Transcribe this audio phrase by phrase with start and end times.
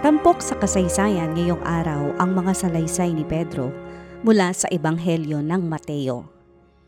[0.00, 3.68] Tampok sa kasaysayan ngayong araw ang mga salaysay ni Pedro
[4.24, 6.24] mula sa Ebanghelyo ng Mateo.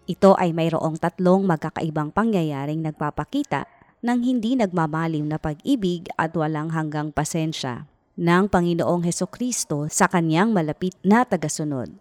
[0.09, 3.69] Ito ay mayroong tatlong magkakaibang pangyayaring nagpapakita
[4.01, 7.85] ng hindi nagmamalim na pag-ibig at walang hanggang pasensya
[8.17, 11.93] ng Panginoong Heso Kristo sa kanyang malapit na tagasunod.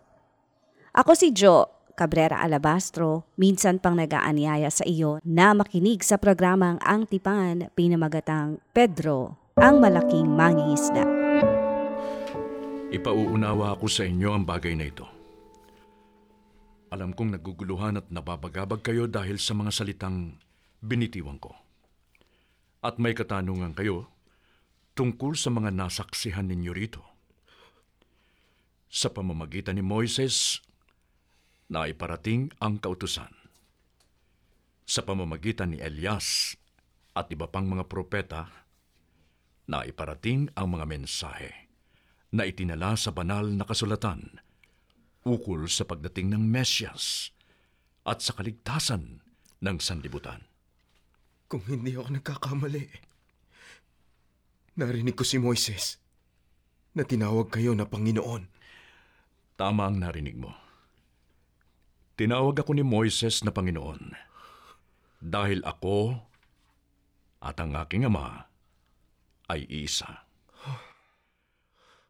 [0.95, 7.03] Ako si Jo Cabrera Alabastro, minsan pang nag-aanyaya sa iyo na makinig sa programang Ang
[7.03, 11.05] Tipan, pinamagatang Pedro ang malaking mangingisda.
[12.89, 15.05] Ipauunawa ako sa inyo ang bagay na ito.
[16.89, 20.41] Alam kong naguguluhan at nababagabag kayo dahil sa mga salitang
[20.81, 21.53] binitiwan ko.
[22.81, 24.09] At may katanungan kayo
[24.97, 27.05] tungkol sa mga nasaksihan ninyo rito.
[28.89, 30.65] Sa pamamagitan ni Moises,
[31.71, 33.31] na iparating ang kautusan.
[34.83, 36.59] Sa pamamagitan ni Elias
[37.15, 38.51] at iba pang mga propeta,
[39.71, 41.71] na iparating ang mga mensahe
[42.35, 44.43] na itinala sa banal na kasulatan
[45.23, 47.31] ukol sa pagdating ng Mesyas
[48.03, 49.23] at sa kaligtasan
[49.63, 50.43] ng sanlibutan.
[51.47, 52.85] Kung hindi ako nagkakamali,
[54.75, 56.01] narinig ko si Moises
[56.91, 58.43] na tinawag kayo na Panginoon.
[59.55, 60.51] Tama ang narinig mo.
[62.19, 64.17] Tinawag ako ni Moises na Panginoon
[65.21, 66.17] dahil ako
[67.45, 68.50] at ang aking ama
[69.51, 70.23] ay isa.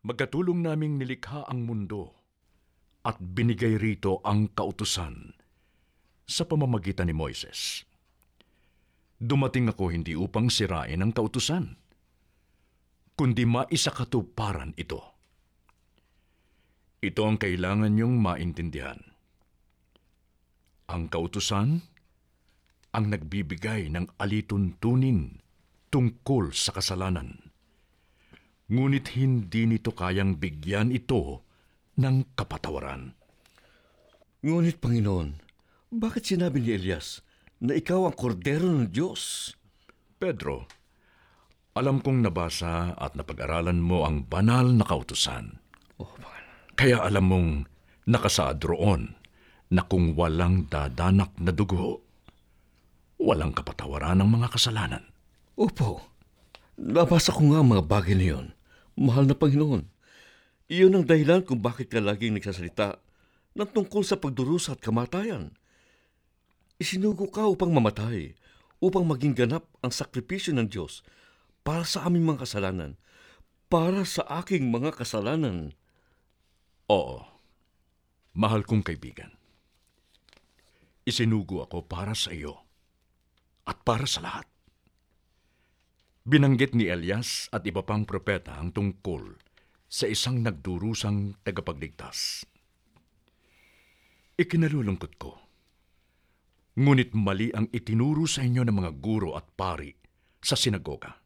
[0.06, 2.14] Magkatulong naming nilikha ang mundo
[3.02, 5.34] at binigay rito ang kautusan
[6.26, 7.86] sa pamamagitan ni Moises.
[9.22, 11.78] Dumating ako hindi upang sirain ang kautusan,
[13.14, 15.02] kundi maisakatuparan ito.
[17.02, 19.02] Ito ang kailangan niyong maintindihan.
[20.90, 21.82] Ang kautusan
[22.92, 25.41] ang nagbibigay ng alituntunin
[25.92, 27.52] tungkol sa kasalanan.
[28.72, 31.44] Ngunit hindi nito kayang bigyan ito
[32.00, 33.12] ng kapatawaran.
[34.42, 35.38] Ngunit Panginoon,
[35.92, 37.20] bakit sinabi ni Elias
[37.60, 39.52] na ikaw ang kordero ng Diyos?
[40.16, 40.72] Pedro,
[41.76, 45.60] alam kong nabasa at napag-aralan mo ang banal na kautusan.
[46.00, 46.16] Oh,
[46.80, 47.50] Kaya alam mong
[48.08, 49.20] nakasaad roon
[49.68, 52.02] na kung walang dadanak na dugo,
[53.20, 55.11] walang kapatawaran ng mga kasalanan.
[55.62, 56.02] Opo.
[56.82, 58.46] Nabasa ko nga ang mga bagay na yun.
[58.98, 59.86] Mahal na Panginoon.
[60.74, 62.98] Iyon ang dahilan kung bakit ka laging nagsasalita
[63.54, 65.54] ng tungkol sa pagdurusa at kamatayan.
[66.82, 68.34] Isinugo ka upang mamatay,
[68.82, 71.06] upang maging ganap ang sakripisyo ng Diyos
[71.62, 72.98] para sa aming mga kasalanan,
[73.70, 75.78] para sa aking mga kasalanan.
[76.90, 77.22] Oo,
[78.34, 79.30] mahal kong kaibigan.
[81.06, 82.66] Isinugo ako para sa iyo
[83.70, 84.50] at para sa lahat.
[86.32, 89.36] Binanggit ni Elias at iba pang propeta ang tungkol
[89.92, 92.48] sa isang nagdurusang tagapagligtas.
[94.40, 95.36] Ikinalulungkot ko.
[96.80, 99.92] Ngunit mali ang itinuro sa inyo ng mga guro at pari
[100.40, 101.20] sa sinagoga.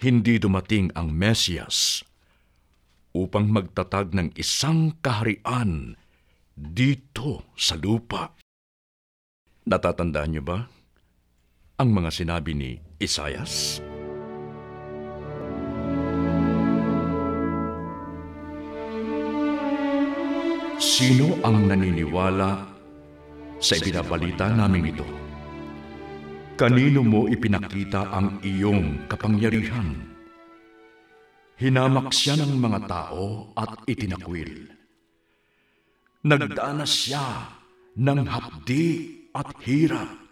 [0.00, 2.00] Hindi dumating ang Mesiyas
[3.12, 6.00] upang magtatag ng isang kaharian
[6.56, 8.32] dito sa lupa.
[9.68, 10.64] Natatandaan niyo ba
[11.76, 13.84] ang mga sinabi ni Isayas?
[20.80, 22.64] Sino ang naniniwala
[23.60, 25.06] sa ibinabalita namin ito?
[26.56, 30.00] Kanino mo ipinakita ang iyong kapangyarihan?
[31.60, 34.70] Hinamak siya ng mga tao at itinakwil.
[36.24, 37.52] Nagdanas siya
[38.00, 38.86] ng hapdi
[39.36, 40.23] at hirap.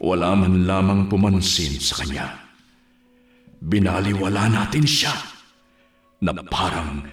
[0.00, 2.40] Wala man lamang pumansin sa kanya.
[3.60, 5.12] Binaliwala natin siya
[6.24, 7.04] na parang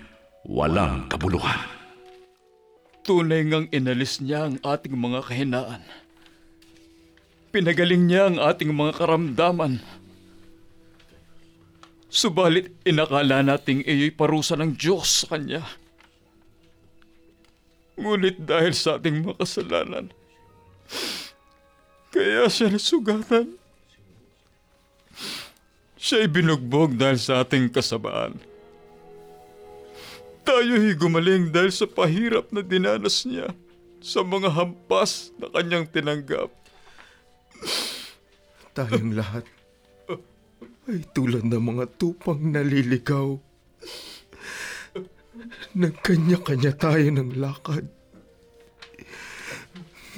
[0.48, 1.60] walang kabuluhan.
[3.04, 5.84] Tunay ngang inalis niya ang ating mga kahinaan.
[7.52, 9.84] Pinagaling niya ang ating mga karamdaman.
[12.08, 15.64] Subalit inakala nating iyo'y parusa ng Diyos sa Kanya.
[18.00, 20.12] Ngunit dahil sa ating mga kasalanan,
[22.38, 23.58] kaya siya nasugatan.
[25.98, 28.38] Siya'y binugbog dahil sa ating kasabaan.
[30.46, 33.50] Tayo'y gumaling dahil sa pahirap na dinanas niya
[34.06, 36.54] sa mga hampas na kanyang tinanggap.
[38.78, 39.50] Tayong lahat
[40.94, 43.34] ay tulad ng mga tupang naliligaw.
[45.74, 47.90] Nagkanya-kanya tayo ng lakad.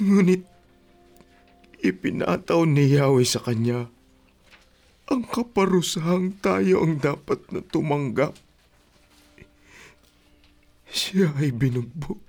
[0.04, 0.59] Ngunit
[1.80, 3.90] ipinataw ni Yahweh sa kanya
[5.10, 8.30] ang kaparusahang tayo ang dapat na tumanggap.
[10.86, 12.22] Siya ay binugbog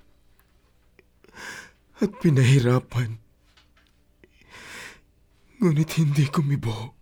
[2.01, 3.21] at pinahirapan.
[5.61, 6.97] Ngunit hindi kumibo.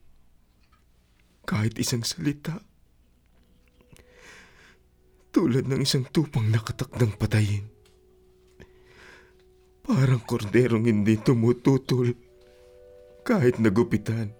[1.48, 2.60] Kahit isang salita.
[5.31, 7.72] Tulad ng isang tupang nakatakdang patayin.
[9.88, 12.29] Parang korderong hindi tumututol.
[13.30, 14.34] Kahit nagupitan.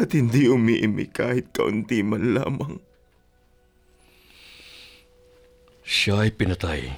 [0.00, 2.80] At hindi umiimi kahit kaunti man lamang.
[5.84, 6.88] Siya ay pinatay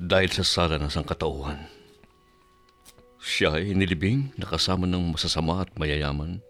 [0.00, 1.68] dahil sa sala ng sangkatauhan.
[3.20, 6.40] Siya ay nilibing na kasama ng masasama at mayayaman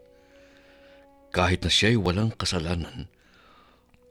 [1.35, 3.11] kahit na siya ay walang kasalanan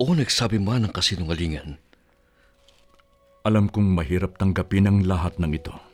[0.03, 1.79] o nagsabi man ng kasinungalingan.
[3.47, 5.86] Alam kong mahirap tanggapin ang lahat ng ito.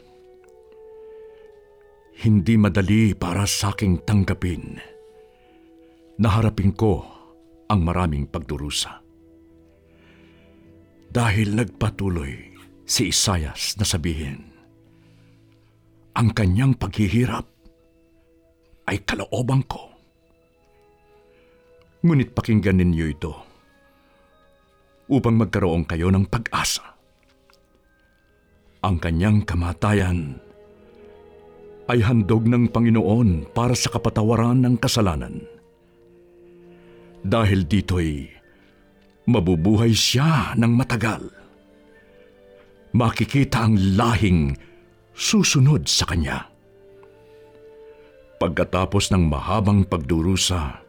[2.13, 4.77] Hindi madali para sa aking tanggapin.
[6.21, 7.01] Naharapin ko
[7.65, 9.01] ang maraming pagdurusa.
[11.09, 12.53] Dahil nagpatuloy
[12.85, 14.53] si Isayas na sabihin,
[16.13, 17.49] ang kanyang paghihirap
[18.85, 19.89] ay kalooban ko.
[22.05, 23.33] Ngunit pakinggan ninyo ito
[25.09, 26.93] upang magkaroon kayo ng pag-asa.
[28.83, 30.37] Ang kanyang kamatayan
[31.91, 35.43] ay handog ng Panginoon para sa kapatawaran ng kasalanan.
[37.23, 38.27] Dahil dito'y
[39.27, 41.31] mabubuhay siya ng matagal.
[42.93, 44.53] Makikita ang lahing
[45.15, 46.51] susunod sa kanya.
[48.37, 50.83] Pagkatapos ng mahabang pagdurusa,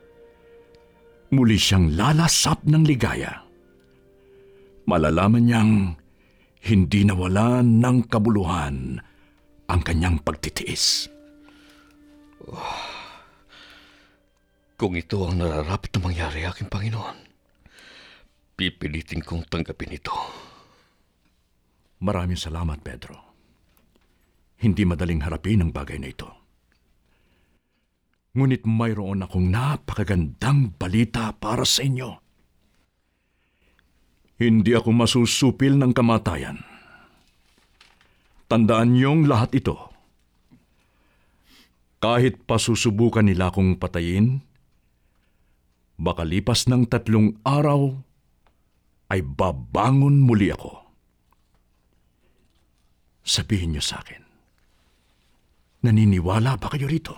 [1.31, 3.47] muli siyang lalasap ng ligaya.
[4.85, 5.73] Malalaman niyang
[6.67, 8.99] hindi nawalan ng kabuluhan
[9.69, 11.09] ang kanyang pagtitiis.
[14.75, 17.19] Kung ito ang nararapat na mangyari, aking Panginoon,
[18.59, 20.13] pipilitin kong tanggapin ito.
[22.05, 23.17] Maraming salamat, Pedro.
[24.61, 26.29] Hindi madaling harapin ang bagay na ito.
[28.35, 32.11] Ngunit mayroon akong napakagandang balita para sa inyo.
[34.35, 36.74] Hindi ako masusupil ng kamatayan.
[38.45, 39.77] Tandaan niyong lahat ito.
[42.05, 44.45] Kahit pasusubukan nila akong patayin,
[45.97, 47.97] makalipas ng tatlong araw,
[49.09, 50.85] ay babangon muli ako.
[53.25, 54.21] Sabihin niyo sa akin,
[55.81, 57.17] naniniwala ba kayo rito?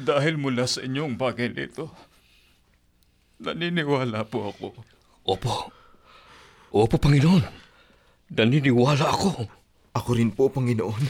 [0.00, 1.92] Dahil mula sa inyong bagay nito,
[3.44, 4.66] naniniwala po ako.
[5.28, 5.52] Opo.
[6.72, 7.65] Opo, Panginoon.
[8.32, 9.46] Naniniwala ako.
[9.94, 11.04] Ako rin po, Panginoon.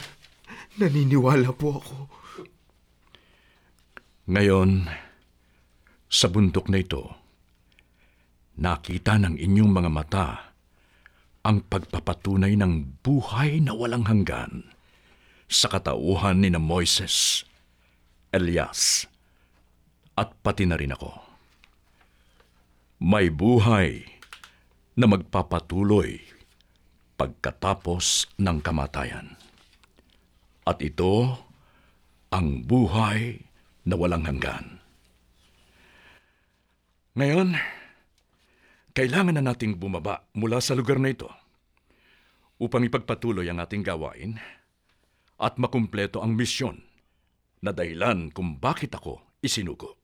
[0.79, 1.95] Naniniwala po ako.
[4.27, 4.85] Ngayon,
[6.11, 7.03] sa bundok na ito,
[8.59, 10.27] nakita ng inyong mga mata
[11.47, 14.67] ang pagpapatunay ng buhay na walang hanggan
[15.47, 17.47] sa katauhan ni na Moises,
[18.35, 19.07] Elias,
[20.19, 21.11] at pati na rin ako.
[22.99, 24.03] May buhay
[24.99, 26.36] na magpapatuloy
[27.17, 29.33] pagkatapos ng kamatayan.
[30.63, 31.33] At ito
[32.29, 33.41] ang buhay
[33.89, 34.77] na walang hanggan.
[37.17, 37.57] Ngayon,
[38.93, 41.29] kailangan na nating bumaba mula sa lugar na ito
[42.61, 44.37] upang ipagpatuloy ang ating gawain
[45.41, 46.81] at makumpleto ang misyon
[47.61, 49.97] na dahilan kung bakit ako isinugo.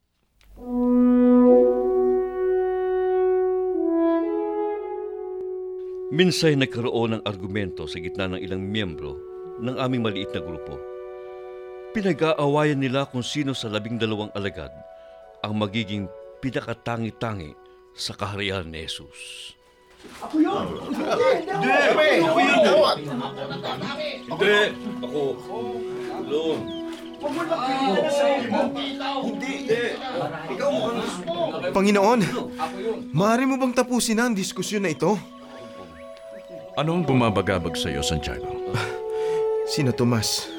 [6.13, 9.17] Minsay nagkaroon ng argumento sa gitna ng ilang miyembro
[9.57, 10.77] ng aming maliit na grupo.
[11.97, 14.69] Pinag-aawayan nila kung sino sa labing dalawang alagad
[15.41, 16.05] ang magiging
[16.37, 17.57] pinakatangi-tangi
[17.97, 19.57] sa kaharian ni Jesus.
[24.29, 24.61] Hindi!
[25.01, 25.21] Ako!
[26.29, 26.59] Doon!
[31.73, 32.19] Panginoon,
[33.09, 35.17] maaari mo bang tapusin na ang diskusyon na ito?
[36.73, 38.49] Ano ang bumabagabag sa iyo, Santiago?
[39.69, 40.49] Sina Tomas,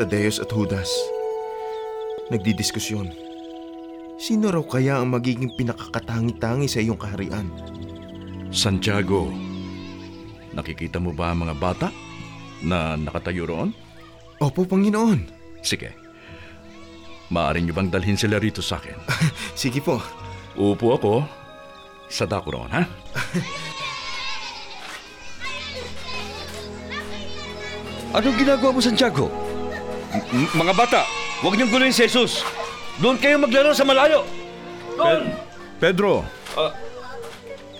[0.00, 0.88] Tadeus at Judas.
[2.32, 3.12] Nagdidiskusyon.
[4.16, 7.52] Sino raw kaya ang magiging pinakakatangi-tangi sa iyong kaharian?
[8.48, 9.28] Santiago,
[10.56, 11.88] nakikita mo ba ang mga bata
[12.64, 13.76] na nakatayo roon?
[14.40, 15.20] Opo, Panginoon.
[15.60, 15.92] Sige.
[17.28, 18.96] Maaari niyo bang dalhin sila rito sa akin?
[19.52, 20.00] Sige po.
[20.56, 21.28] Upo ako
[22.08, 22.88] sa dako roon, ha?
[28.12, 29.32] Anong ginagawa mo, Santiago?
[30.36, 31.00] M- mga bata,
[31.40, 32.44] huwag niyong guluhin si Jesus.
[33.00, 34.28] Doon kayo maglaro sa malayo.
[35.00, 35.32] Doon!
[35.80, 36.20] Pedro,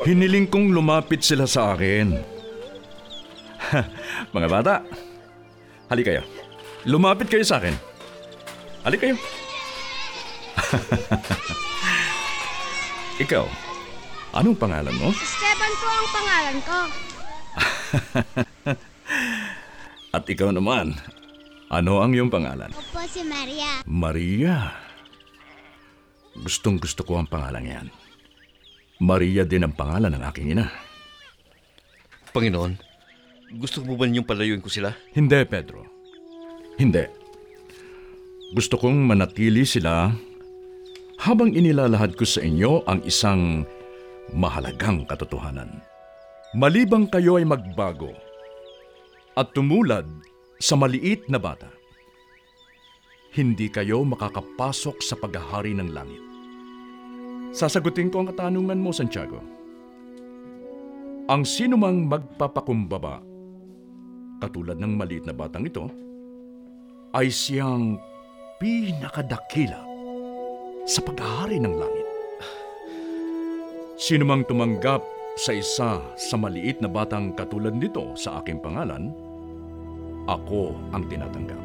[0.09, 2.17] hiniling kong lumapit sila sa akin.
[4.37, 4.81] mga bata,
[5.93, 6.25] hali kayo.
[6.89, 7.77] Lumapit kayo sa akin.
[8.89, 9.15] Hali kayo.
[13.23, 13.45] Ikaw,
[14.33, 15.13] anong pangalan mo?
[15.13, 16.79] Esteban po ang pangalan ko.
[20.23, 20.95] At ikaw naman,
[21.67, 22.71] ano ang iyong pangalan?
[22.71, 23.83] Ako po si Maria.
[23.83, 24.71] Maria.
[26.39, 27.87] Gustong gusto ko ang pangalan yan.
[29.03, 30.71] Maria din ang pangalan ng aking ina.
[32.31, 32.79] Panginoon,
[33.59, 34.95] gusto mo ba niyong palayuin ko sila?
[35.11, 35.91] Hindi, Pedro.
[36.79, 37.03] Hindi.
[38.55, 40.07] Gusto kong manatili sila
[41.19, 43.67] habang inilalahad ko sa inyo ang isang
[44.31, 45.83] mahalagang katotohanan.
[46.55, 48.31] Malibang kayo ay magbago
[49.33, 50.05] at tumulad
[50.61, 51.73] sa maliit na bata,
[53.33, 56.21] hindi kayo makakapasok sa paghahari ng langit.
[57.53, 59.41] Sasagutin ko ang katanungan mo, Santiago.
[61.33, 63.25] Ang sinumang magpapakumbaba,
[64.41, 65.89] katulad ng maliit na batang ito,
[67.17, 67.97] ay siyang
[68.61, 69.81] pinakadakila
[70.85, 72.09] sa paghahari ng langit.
[73.97, 75.01] Sino mang tumanggap
[75.39, 79.15] sa isa sa maliit na batang katulad nito sa aking pangalan,
[80.27, 81.63] ako ang tinatanggap.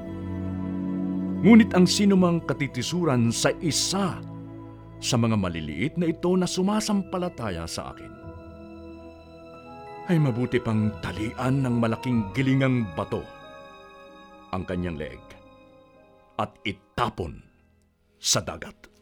[1.45, 4.17] Ngunit ang sinumang katitisuran sa isa
[4.97, 8.13] sa mga maliliit na ito na sumasampalataya sa akin,
[10.09, 13.21] ay mabuti pang talian ng malaking gilingang bato
[14.55, 15.21] ang kanyang leeg
[16.41, 17.43] at itapon
[18.17, 18.96] sa dagat.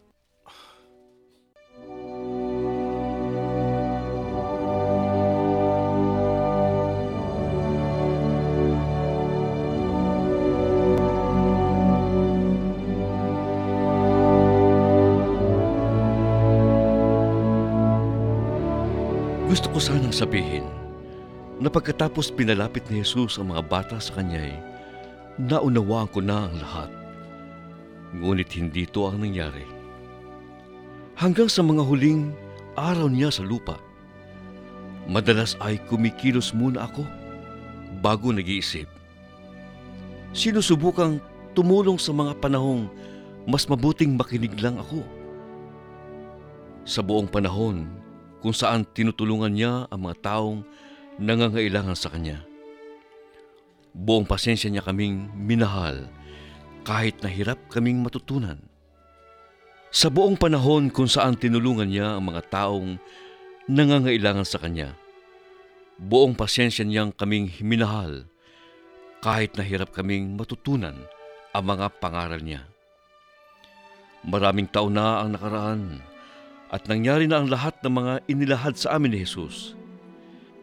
[20.15, 20.63] Sabihin
[21.59, 24.55] na pagkatapos pinalapit ni Jesus ang mga bata sa kanya ay
[25.35, 26.87] naunawaan ko na ang lahat.
[28.15, 29.67] Ngunit hindi ito ang nangyari.
[31.19, 32.31] Hanggang sa mga huling
[32.79, 33.75] araw niya sa lupa,
[35.03, 37.03] madalas ay kumikilos muna ako
[37.99, 38.87] bago nag-iisip.
[40.31, 41.19] Sinusubukang
[41.51, 42.87] tumulong sa mga panahong
[43.43, 45.03] mas mabuting makinig lang ako.
[46.87, 48.04] Sa buong panahon
[48.45, 50.61] kung saan tinutulungan niya ang mga taong
[51.17, 52.45] nangangailangan sa kanya.
[53.97, 56.05] Buong pasensya niya kaming minahal
[56.85, 58.61] kahit nahirap kaming matutunan.
[59.89, 63.01] Sa buong panahon kung saan tinulungan niya ang mga taong
[63.65, 64.93] nangangailangan sa kanya,
[65.97, 68.29] buong pasensya niyang kaming minahal
[69.25, 70.93] kahit nahirap kaming matutunan
[71.49, 72.61] ang mga pangaral niya.
[74.21, 76.13] Maraming taon na ang nakaraan
[76.75, 79.79] at nangyari na ang lahat ng mga inilahad sa amin ni Jesus.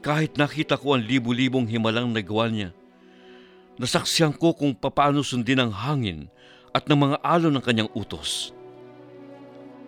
[0.04, 2.76] Kahit nakita ko ang libu-libong himalang nagawa niya,
[3.80, 6.28] nasaksiyan ko kung papaano sundin ang hangin
[6.76, 8.52] at ng mga alon ng kanyang utos.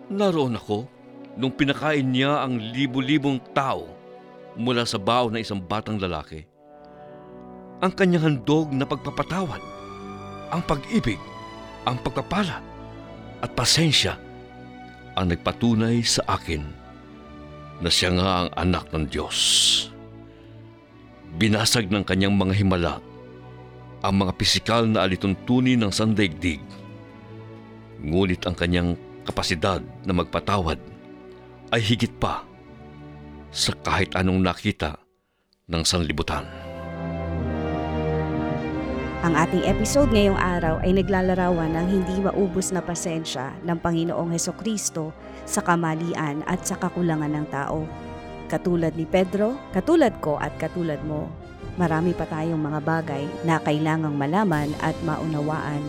[0.09, 0.89] Naroon ako
[1.37, 3.85] nung pinakain niya ang libu-libong tao
[4.57, 6.41] mula sa bao ng isang batang lalaki.
[7.85, 9.61] Ang kanyang handog na pagpapatawad,
[10.49, 11.21] ang pag-ibig,
[11.85, 12.65] ang pagpapala
[13.45, 14.24] at pasensya
[15.15, 16.63] ang nagpatunay sa akin
[17.79, 19.37] na siya nga ang anak ng Diyos.
[21.35, 22.95] Binasag ng kanyang mga himala
[24.05, 26.61] ang mga pisikal na alituntunin ng sandaigdig.
[28.05, 28.93] Ngunit ang kanyang
[29.25, 30.77] kapasidad na magpatawad
[31.73, 32.45] ay higit pa
[33.49, 35.01] sa kahit anong nakita
[35.65, 36.64] ng sanlibutan.
[39.25, 44.53] Ang ating episode ngayong araw ay naglalarawan ng hindi maubos na pasensya ng Panginoong Heso
[44.53, 45.17] Kristo
[45.49, 47.89] sa kamalian at sa kakulangan ng tao.
[48.45, 51.25] Katulad ni Pedro, katulad ko at katulad mo,
[51.73, 55.81] marami pa tayong mga bagay na kailangang malaman at maunawaan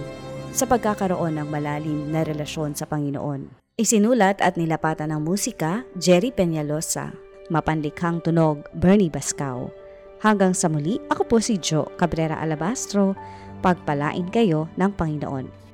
[0.57, 3.53] sa pagkakaroon ng malalim na relasyon sa Panginoon.
[3.77, 7.13] Isinulat at nilapatan ng musika, Jerry Peñalosa.
[7.53, 9.86] Mapanlikhang tunog, Bernie Bascao.
[10.21, 13.13] Hanggang sa muli, ako po si Jo Cabrera Alabastro.
[13.61, 15.66] Pagpalain kayo ng Panginoon.